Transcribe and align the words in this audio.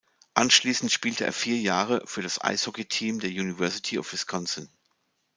Anschließend 0.33 0.91
spielte 0.91 1.25
er 1.25 1.31
vier 1.31 1.59
Jahre 1.59 2.01
für 2.07 2.23
das 2.23 2.41
Eishockeyteam 2.43 3.19
der 3.19 3.29
University 3.29 3.99
of 3.99 4.11
Wisconsin. 4.11 4.67